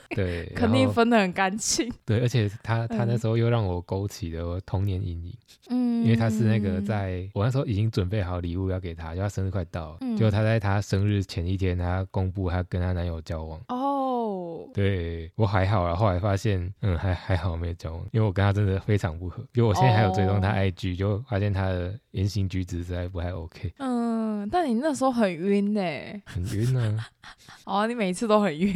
[0.10, 1.92] 对， 肯定分得很干净。
[2.06, 5.34] 对，而且他他那时候又让我勾起了我童年阴影。
[5.70, 13.60] 嗯，因为他是那个在我那时候已经准备好礼物要给他，就他生日快到了，结果他在他生日前一天，他公布他跟他男友交往。
[13.68, 19.46] 哦，对我还好啊，后来发现，嗯，还还好没有交往，因为我跟他真的非常不合。
[19.56, 23.74] 因为我现在还有追踪他 IG，就发现他的言行举止实在不太 OK。
[23.80, 25.82] 嗯，但你那时候很晕呢，
[26.26, 26.98] 很晕呢。
[27.66, 28.74] 哦，你每次都很晕。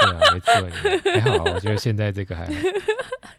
[0.00, 2.52] 对啊，没错，还好，我觉得现在这个还好。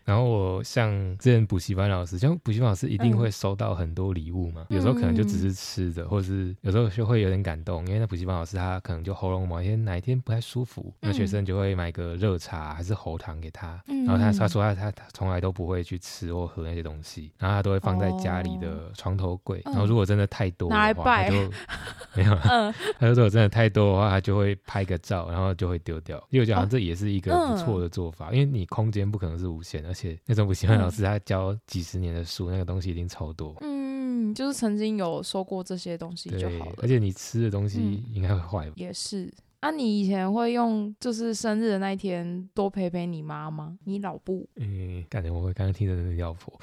[0.04, 21.36] 然后我像之前补习班老师，像补习班老师一定会收到很多礼物嘛，有时候可能就只是吃的，或者是有时候就会有点感动，因为那补习班老师他可能就喉咙某一天哪一天不太舒服，那学生就会买个热茶还是喉糖给他，然后他他说他他他从来都不会去吃或喝那些东西，然后他都会放在家里的床头柜，然后如果真的太多的话，他就
[22.16, 33.56] 没有，他说如果真的太多的话，他就会拍个照，然后就会丢掉，因为我觉得这也是一个不错的做法，因为你空间不可能是无限，而且那种补习班老师他教几十年的书，那个东西一定超多。
[33.62, 36.76] 嗯，就是曾经有收过这些东西就好了。
[36.82, 38.74] 而且你吃的东西应该会坏吧。
[38.76, 39.32] 也是。
[39.62, 43.78] 啊，你以前会用就是生日的那一天多陪陪你妈吗？
[43.84, 44.50] 你老布？
[44.56, 46.60] 诶，感觉我会刚刚听的那个老婆，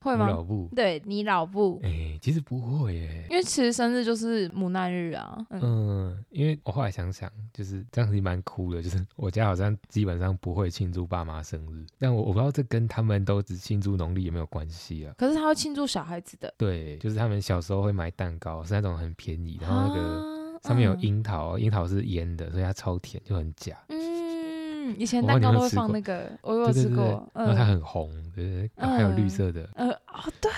[0.00, 0.28] 会吗？
[0.28, 0.70] 老布？
[0.74, 1.80] 对你老布？
[1.82, 5.36] 诶，其实不会耶，因为其实生日就是母难日啊。
[5.50, 15.12] 嗯，因为我后来想想，就是这样子蛮酷的，就是我家好像基本上不会庆祝爸妈生日，但我我不知道这跟他们都只庆祝农历有没有关系啊？
[15.18, 20.37] 可是他会庆祝小孩子的，对，就是他们小时候会买蛋糕，是那种很便宜，然后那个。
[20.62, 23.76] 上面有樱桃，樱桃是腌的，所以它超甜，就很假。
[23.88, 27.30] 嗯，以前蛋糕都会放那个，我有吃过。
[27.34, 29.68] 然后它很红，对对，还有绿色的。
[29.74, 30.50] 呃，哦，对。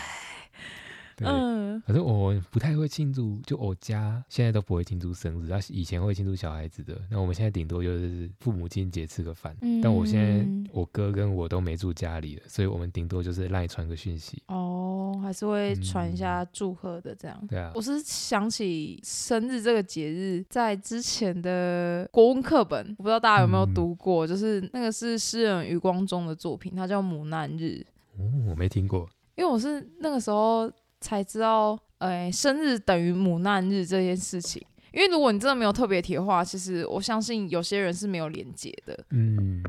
[1.29, 7.01] 嗯，反正我不太会庆祝，就我家现在都不会庆祝生日，他以前会庆祝小孩子的。
[7.11, 9.55] 那我们现在顶多就是父母亲节吃个饭。
[9.61, 14.43] 嗯，但我现在我哥跟我都没住家里了，所以我们顶多就是赖传个讯息。
[14.47, 17.47] 哦，还是会传一下祝贺的这样。
[17.49, 27.85] 对啊，我是想起生日这个节日，在之前的国文课本，我不知道大家有没有读过，就是那个是诗人余光中的作品，它叫《母难日》。
[28.23, 30.71] 哦，我没听过，因为我是那个时候。
[31.01, 34.63] 才知道，哎，生日等于母难日这件事情。
[34.93, 39.05] 因为如果你真的没有特别提的话，其实我相信有些人是没有连接的。
[39.11, 39.63] 嗯，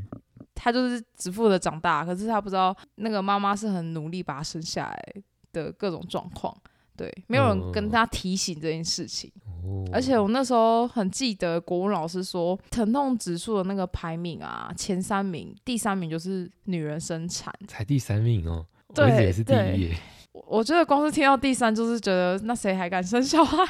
[0.52, 5.14] 他就是只负责长大，可是他不知道那个妈妈是很努力把他生下来
[5.52, 6.52] 的各种状况。
[6.96, 9.30] 对，没有人跟他提醒这件事情。
[9.64, 9.88] 哦。
[9.92, 17.54] 而且我那时候很记得国文老师说，疼痛指数的那个排名啊，前三名，第三名就是女人生产。
[17.68, 18.66] 才第三名哦。
[18.92, 19.08] 对。
[19.24, 19.92] 也是第一。
[20.32, 23.64] 我觉得光是听到第三，就是觉得那谁还敢生小孩？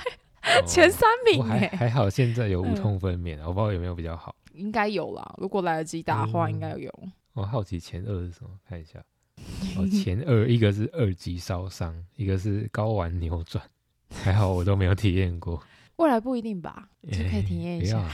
[0.66, 4.34] 前三名还还好，现在有无痛分娩，我不知道有没有比较好。
[4.54, 6.92] 应该有啦，如果来得及打的话，应该有。
[7.34, 8.50] 我好奇前二是什么？
[8.68, 8.98] 看一下。
[9.78, 13.64] 哦，前二一个是二级烧伤，一个是睾丸扭转，
[14.12, 15.62] 还好我都没有体验过。
[15.96, 18.04] 未来不一定吧，就可以体验一下。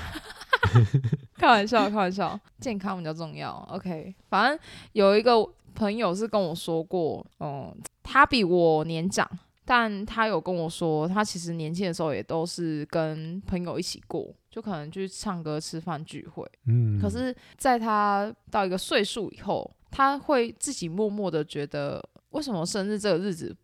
[1.37, 3.53] 开玩笑，开玩笑，健康比较重要。
[3.71, 4.59] OK，反正
[4.93, 5.35] 有一个
[5.75, 7.77] 朋友是跟我说过，嗯。
[8.11, 9.29] 他比我年长，
[9.67, 16.43] 但他有跟我说，他其实年轻的时候也都是跟朋友一起过，就可能去唱歌、吃饭、聚会。
[16.65, 23.55] 嗯，可是在他到一个岁数以后，他会自己默默的觉得，为什么生日这个日子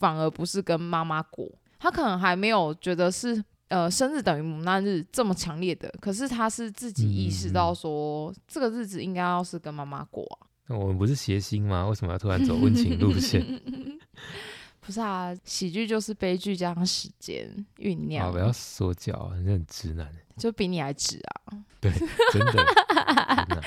[0.00, 1.48] 反而不是跟妈妈过？
[1.78, 10.50] 他可能还没有觉得是呃生日等于母难日这么强烈的，可是他是自己意识到说，这个日子应该要是跟妈妈过啊。
[10.68, 11.86] 那我们不是谐星吗？
[11.88, 13.44] 为什么要突然走温情路线？
[14.84, 17.48] 不是啊，喜剧就是悲剧加上时间
[17.78, 18.32] 酝酿。
[18.32, 21.54] 不要说教，你很直男，就比你还直啊！
[21.80, 21.92] 对，
[22.32, 23.62] 真的。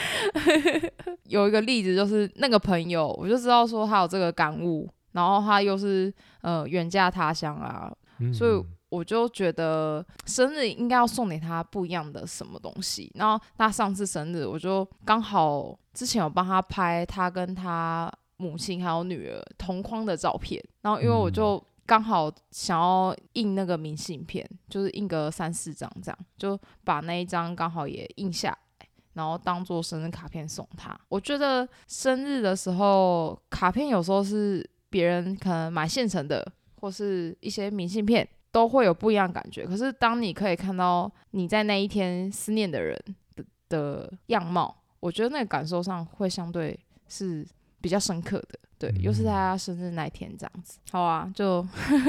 [1.27, 7.89] 有一个例子就是那个朋友，我就知道说他有这个感悟，然后他又是呃远嫁他乡啊，
[8.33, 8.63] 所以
[8.95, 13.11] 我就觉得生日应该要送给他不一样的什么东西。
[13.15, 18.11] 然后他上次生日，我就刚好之前有帮他拍他跟他。
[18.37, 28.49] 母亲还有女儿同框的照片，然后因为我就刚好想要印那个明信片，就是印个三四张这样，就把那一张刚好也印下
[28.81, 30.93] 来，然后当做生日卡片送他。
[31.07, 36.45] 我觉得生日的时候，卡片有时候是别人可能买现成的，
[36.81, 39.65] 或是一些明信片，都会有不一样感觉。
[39.65, 42.97] 可是当你可以看到你在那一天思念的人
[43.35, 47.45] 的的样貌，我觉得那个感受上会相对是。
[47.81, 51.61] 比较深刻的，对，又是他生日那天这样子，好啊，就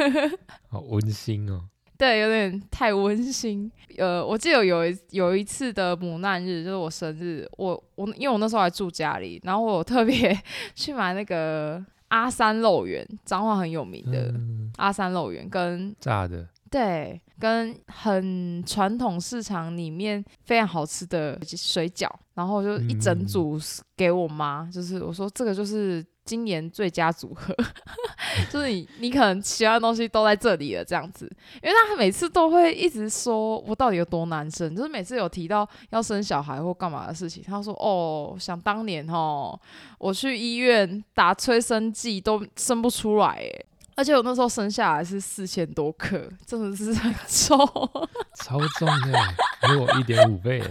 [0.71, 1.69] 好温馨哦。
[1.99, 3.71] 对，有点太温馨。
[3.99, 10.35] 呃，我记得有一有一次的母难日，就是我生日，我我因为我那时候还住家里，然后我特别
[10.75, 14.35] 去买那个阿三肉圆，彰化很有名的
[14.77, 16.47] 阿三肉圆跟炸的。
[16.69, 23.59] 对，跟很传统市场里面非常好吃的水饺，然后就一整组
[23.97, 27.55] 给我妈，就是我说这个就是今年最佳组合，
[28.53, 31.25] 就是你你可能其他东西都在这里了这样子，
[31.63, 39.59] 因为他每次都会一直说我到底有多难生，就是每次有提到要生小孩或干嘛的事情，他说哦，想当年哦，
[39.99, 43.67] 我去医院打催生剂都生不出来诶。
[43.97, 47.59] 而且我那时候生下来是四千多克，真的是很重，
[48.45, 49.19] 超重的，
[49.63, 50.63] 比我一点五倍。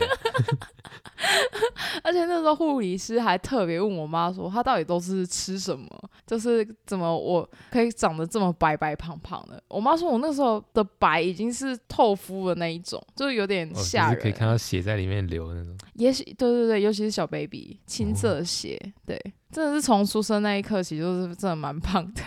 [2.03, 5.87] 而且那时候护理师还特别问我妈说，她到底都是吃什么，
[6.27, 9.61] 就是怎么我可以长得这么白白胖胖的？
[9.69, 15.75] 我妈说我那时候的白已经是透肤的那一种，就是有点吓人，可以看到血在里面流那种。
[15.95, 19.19] 也许对对对，尤其是小 baby 青色血，对，
[19.51, 22.21] 真的是从出生那一刻起就是真的蛮胖的。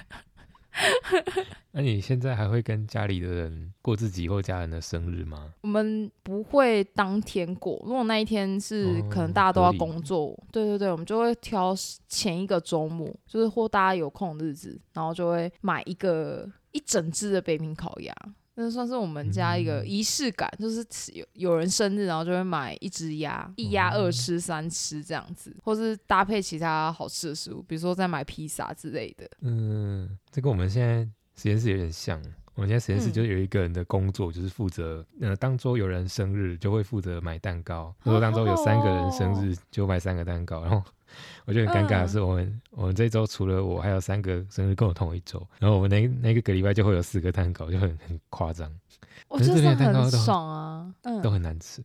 [1.73, 5.53] 那你现在还会跟家里的人过自己或家人的生日吗？
[5.63, 11.75] 我们不会当天过，如果那一天是可能大家都要工作，对对对，我们就会挑
[12.09, 18.15] 前一个周末，就是或大家有空的日子，然后就会买一个一整只的北平烤鸭。
[18.61, 29.31] 那算是我们家一个仪式感，就是有有人生日，然后就会买一只鸭，一鸭二吃三吃这样子，或是搭配其他好吃的食物，比如说再买披萨之类的。
[29.43, 31.09] 嗯，这跟我们现在
[31.41, 32.21] 实验室有点像。
[32.55, 40.83] 我们现在实验室就有一个人的工作，就是负责，呃，当周有人生日就会负责买蛋糕，如果当周有三个人生 日就买三个蛋糕，然后。
[41.45, 48.71] 我觉得很尴尬的是，我们我们这周除了我，还有三个生日跟我同一周，然后我们那那个个礼拜就会有四个蛋糕，就很很夸张。
[49.29, 51.83] 我觉得很爽啊，嗯，都很难吃。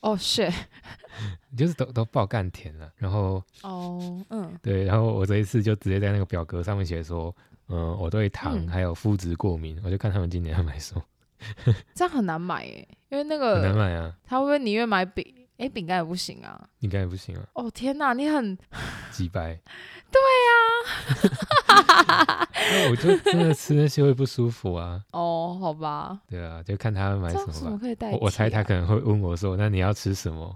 [0.00, 0.54] 哦，shit，
[1.56, 2.90] 就是都都爆干甜了。
[2.96, 7.34] 然后哦，嗯，对，然后我这一次就直接在那个表格上面写说，
[7.68, 11.02] 嗯，我对糖还有麸质过敏，我就看他们今年要买什么。
[11.94, 14.16] 这样很难买诶，因为那个很难买啊。
[14.24, 15.24] 他会不会宁愿买饼？
[15.58, 16.66] 哎，饼干也不行啊！
[16.80, 17.42] 饼干也不行啊！
[17.54, 18.56] 哦天哪，你很
[19.12, 19.58] 几白？
[20.10, 21.68] 对呀，
[22.54, 25.00] 那我就真的吃那些会不舒服啊！
[25.12, 26.18] 哦，好吧。
[26.28, 28.08] 对啊，就看他买什么吧。
[28.12, 30.54] 我我猜他可能会问我说：“那你要吃什么？”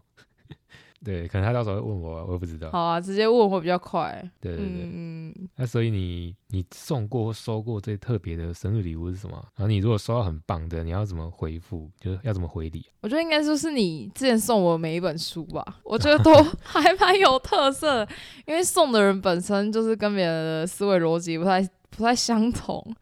[1.04, 2.70] 对，可能他到时候会问我，我也不知道。
[2.70, 4.22] 好啊，直接问会比较快。
[4.40, 5.34] 对对对，嗯。
[5.56, 9.36] 那所以你你送过或收过最特别的生日礼物是什么？
[9.56, 11.90] 然后你如果收到很棒的，你要怎么回复？
[12.00, 12.86] 就是要怎么回礼？
[13.00, 18.06] 我觉得应该就是你之前送我每一本书吧，我觉得 都还蛮有特色，
[18.46, 21.60] 因为送的人本身就是跟别人的思维逻辑不太
[21.90, 22.94] 不太相同。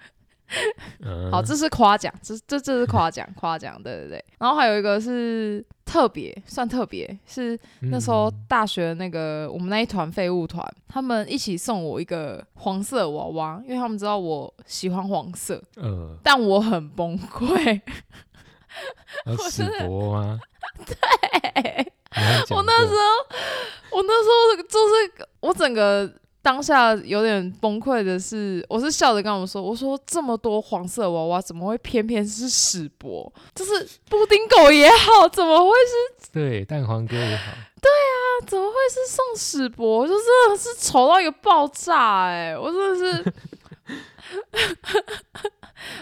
[1.31, 4.25] 好，这是夸奖，这这这是夸奖， 夸奖，对对对。
[4.39, 17.81] 然后还有一个是特别，算特别，是那时候大学那个我们那一团废物团，他们一起送我一个黄色娃娃，因为他们知道我喜欢黄色，呃，但我很崩溃。
[19.51, 20.39] 史博吗？
[20.87, 21.93] 对，
[22.51, 26.13] 我那时候，我那时候就是我整个。
[26.43, 33.31] 当下有点崩溃的是，我是笑着跟我们说：“我说这么多黄色娃娃，怎么会偏偏是史博？
[33.55, 35.71] 就是布丁狗也好，怎么会
[36.19, 36.31] 是？
[36.33, 37.53] 对，蛋黄哥也好。
[37.83, 40.07] 对啊，怎么会是送史博？
[40.07, 42.25] 就真的是丑到一个爆炸！
[42.25, 43.35] 哎，我真的是，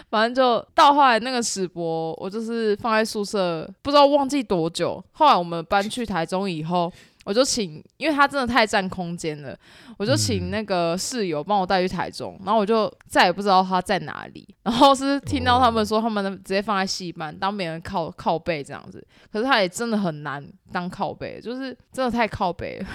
[0.09, 5.03] 反正就到后来那个史博，我就是放在宿舍，不知道忘记多久。
[5.11, 6.91] 后来我们搬去台中以后。
[7.25, 9.55] 我就请，因为他真的太占空间了，
[9.97, 14.47] 我就请那个室友帮我带去台中，然后我就再也不知道他在哪里。
[14.63, 22.87] 然后是听到他们说，他们直接放在戏班当别人靠靠背这样子，可是他也真的很难当靠背，就是真的太靠背了。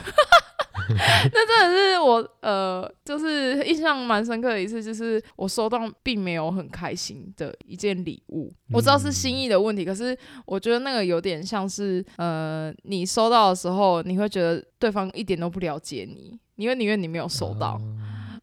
[1.33, 8.53] 那真的是我呃，就是印象蛮深刻的一次，就是我收到并没有很开心的一件礼物。
[8.73, 10.17] 我知道是心意的问题，可是
[10.47, 17.81] 我觉得那个有点像是呃，你收到的时候，你会觉得对方一点都不了解你，因为宁愿你没有收到。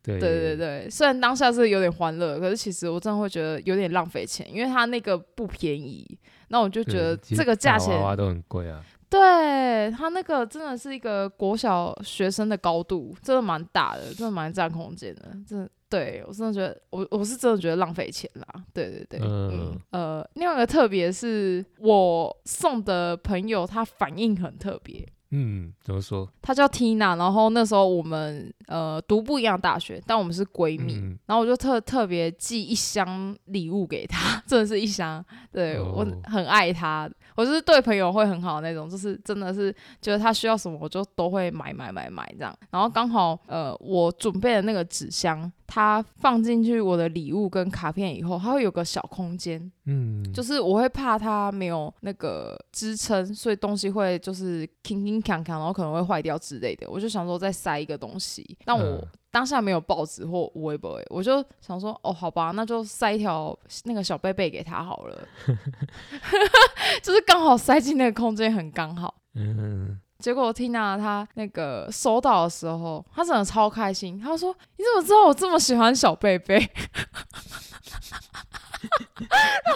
[0.03, 6.17] 对对对对，虽然当下是有点欢乐，可是其实我真的会觉得有点浪费钱，因为他那个不便宜。
[6.47, 8.84] 那我就觉得这个价钱都很贵啊。
[9.12, 15.36] 对他那个真的是一个国小学生的高度，真的蛮大的，真的蛮占空间的。
[15.45, 18.64] 真的，对我真的觉得，我我是真的觉得浪费钱啦。
[18.74, 25.05] 对对对，嗯呃，另外一个特别是我送的朋友，他反应很特别。
[25.34, 26.30] 嗯，怎么说？
[26.41, 30.95] 她叫 Tina，然后那时候我们呃读不一样大学，但我们是闺蜜，
[31.26, 37.09] 然后我就特特别寄一箱礼物给她， 真的是一箱，对我很爱她。
[37.36, 42.55] 我就是对朋友会很好的那种，就是真的是觉得他需要什么，我就都会买买买买这样。
[42.69, 56.89] 然后刚好呃，我准备的那个纸箱，它放进去我的礼物跟卡片以后，它会有个小空间，嗯，就是我会怕它没有那个支撑，所以东西会就是铿铿锵锵，然后可能会坏掉之类的。
[56.89, 59.07] 我就想说再塞一个东西，但我。
[59.32, 65.27] 当下没有报纸或微博，我就想说，哦，好吧，那就塞一条那个小贝贝给他好了，
[67.01, 69.15] 就是刚好塞进那个空间，很刚好。
[69.36, 74.19] 嗯，结果听到他那个收到的时候，他真的超开心。
[74.19, 76.65] 他说：“你怎么知道我这么喜欢小贝贝？” 然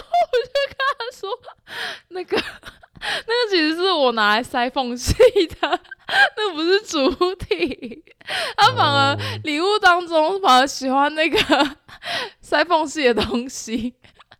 [0.00, 1.28] 后我就跟他说
[2.08, 2.40] ：“那个。”
[2.98, 5.12] 那个其实是我拿来塞缝隙
[5.60, 5.80] 的，
[6.36, 8.02] 那不是主体。
[8.56, 11.38] 他反而礼物当中反而喜欢那个
[12.40, 13.94] 塞缝隙的东西，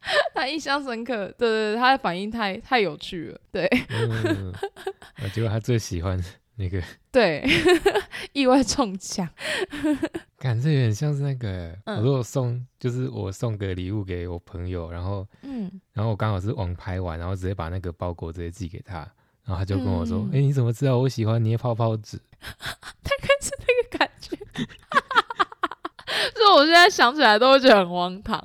[0.35, 1.27] 他印象深刻。
[1.39, 3.41] 对对对，他的反应太太有趣了。
[3.53, 3.69] 对，
[5.35, 6.23] 结果他最喜欢。
[6.59, 6.83] 那个
[7.13, 7.47] 对，
[8.33, 9.29] 意外中奖，
[10.39, 19.01] 感觉有点像是那个，我如果送，就是我送个礼物给我朋友，然后，嗯，然后我刚好是网拍完，然后直接把那个包裹直接寄给他，
[19.45, 24.35] 然后他就跟我说：“哎，你怎么知道我喜欢捏泡泡纸？”大概是那个感觉，
[26.33, 28.43] 所以我现在想起来都会觉得很荒唐。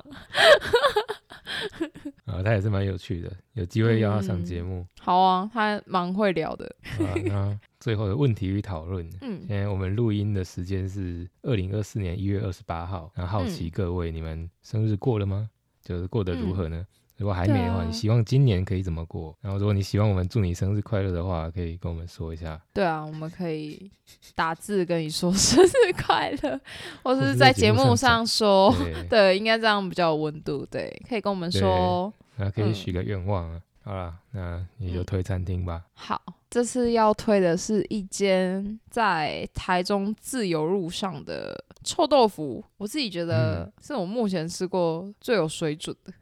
[2.26, 4.86] 啊，他也是蛮有趣的，有机会邀他上节目。
[5.00, 6.66] 好啊，他蛮会聊的。
[6.98, 9.08] 啊，那最后的问题与讨论。
[9.20, 13.10] 嗯，现在我们录音的时间是二零二四年一月二十八号。
[13.16, 15.48] 那好奇各位，你们生日过了吗？
[15.82, 16.86] 就是过得如何呢？
[17.22, 19.32] 如果还没的话，你希望今年可以怎么过？
[19.40, 22.60] 然后，如果你希望我们祝你生日快乐的话，可以跟我们说一下。
[22.74, 23.88] 对啊，我们可以
[24.34, 26.60] 打字跟你说 生日快乐，
[27.04, 28.74] 或者是在节目上说。
[29.08, 30.66] 对，应该这样比较有温度。
[30.68, 32.12] 对，可以跟我们说。
[32.34, 33.62] 那可以许个愿望啊。
[33.84, 35.84] 好了，那你就推餐厅吧。
[35.94, 36.20] 好，
[36.50, 46.12] 这次要推的是一间在台中自由路上的臭豆腐，我自己觉得是我目前吃过最有水准的。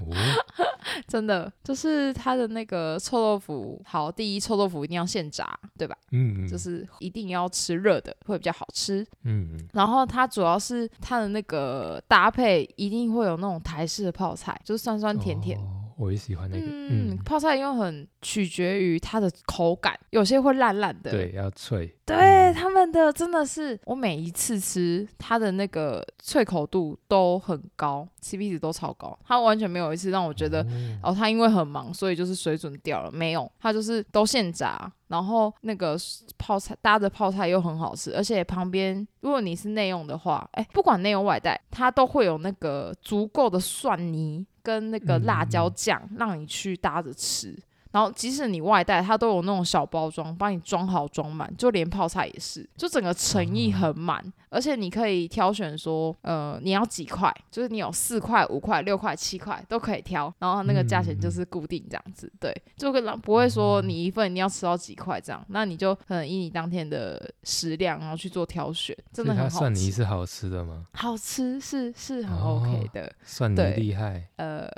[1.06, 3.80] 真的，就是它的那个臭豆腐。
[3.84, 5.96] 好，第一，臭豆腐一定要现炸，对吧？
[6.10, 9.06] 嗯，就是一定要吃热的，会比较好吃。
[9.24, 15.58] 嗯，然后它主要是它的那个搭配，一定会有那种台式的泡菜，就是酸酸甜甜。
[16.00, 30.66] 我也喜欢那个，嗯，泡菜又很取决于它的口感，有些会烂烂的，对，要脆，对，他们的真的是，我每一次吃它的那个脆口度都很高，CP 值都超高，它完全没有一次让我觉得，
[31.02, 35.98] 哦，他因为很忙，所以就是水准掉了，没有，它就是都现炸，然后那个
[36.38, 44.46] 泡菜搭着泡菜又很好吃，而且旁边如果你是内用的话，哎，不管内用外带，它都会有那个足够的蒜泥。
[44.62, 47.56] 跟那个辣椒酱，让你去搭着吃。
[47.90, 54.24] 然后即使你外带，它都有那种小包装，帮你装好装满，就连泡菜也是，就整个诚意很满。
[54.48, 62.30] 而且你可以挑选说，呃，你要几块，就是你有四块、五块、六块、七块都可以挑，然后那个价钱就是固定这样子。
[62.40, 69.56] 对，就跟不会说你一份你要吃到几块这样，那你就可能以你当天的食量，然后去做挑选，真的很好吃。
[69.56, 70.84] 蒜泥是好吃的吗？
[70.94, 73.12] 好吃，是是很 OK 的。
[73.22, 74.26] 蒜泥厉害。
[74.36, 74.68] 呃。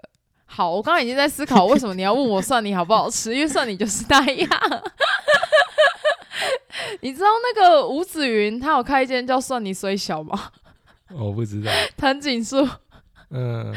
[0.55, 4.51] 好，我刚刚已经在思考为什么你要问我蒜泥好不好吃，因为蒜泥就是那样。
[7.01, 10.51] 你知道那个吴子云他有开一间叫蒜泥虽小吗？
[11.11, 11.73] 我 不知道。
[11.97, 12.69] 藤井树。
[13.31, 13.75] 嗯。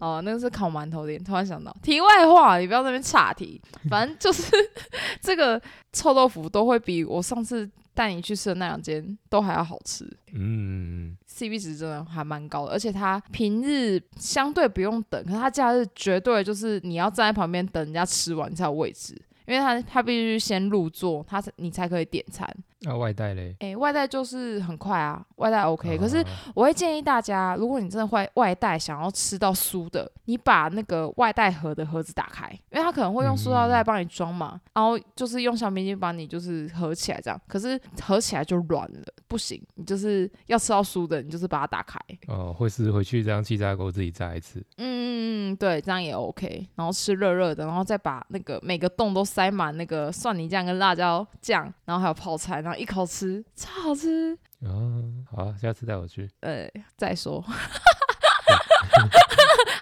[0.00, 1.22] 哦，那个是烤馒头店。
[1.22, 3.62] 突然想到，题外话，你不要那边岔题。
[3.88, 4.50] 反正就是
[5.22, 5.62] 这个
[5.92, 10.08] 臭豆腐都会比我上次带你去吃的那两间都还要好吃。
[10.32, 19.14] 嗯，CP 值真的还蛮高的，而且它平日相对不用等，可是它假日绝对就是你要站在旁边等人家吃完才有位置，
[19.46, 22.48] 因为它它必须先入座，它你才可以点餐。
[22.82, 23.54] 那外带嘞？
[23.60, 25.98] 哎，外带就是很快啊，外带 OK。
[25.98, 26.24] 可是
[26.54, 37.38] 我会建议大家，如果你真的会外带，想要吃到酥的，你把那个外带盒的盒子打开，因为他可能会用塑料袋帮你装嘛，然后就是用橡皮筋帮你就是合起来这样。
[37.46, 39.62] 可是合起来就软了，不行。
[39.74, 41.98] 你就是要吃到酥的，你就是把它打开。
[42.28, 44.58] 哦，或是回去这样气炸锅自己炸一次。
[44.78, 46.66] 嗯嗯嗯，对，这样也 OK。
[46.76, 52.64] 然后吃热热的，然后再把那个每个洞都塞满那个蒜泥酱跟辣椒酱，然后还有泡菜。
[52.76, 55.02] 一口吃，超好吃哦！
[55.30, 56.28] 好，下次带我去。
[56.40, 57.44] 呃，再说。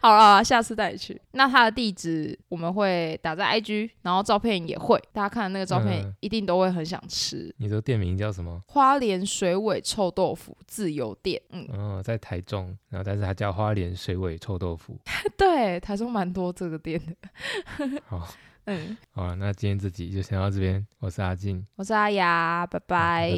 [0.01, 1.21] 好了，下次带你去。
[1.33, 7.53] 那他的地址我们会打在 IG，然后照片也会，大家看那个照片一定都会很想吃。
[7.59, 8.63] 你的店名叫什么？
[8.69, 11.43] 花莲水尾臭豆腐自由店。
[11.51, 14.97] 嗯，哦，在台中，然后但是它叫花莲水尾臭豆腐。
[15.37, 18.01] 对，台中蛮多这个店的。
[18.07, 18.29] 好。
[18.71, 20.87] 嗯，好，那今天这集就先到这边。
[20.99, 23.33] 我是阿静，我是阿雅，拜拜。